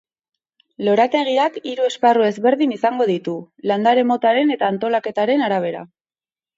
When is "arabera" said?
5.53-5.91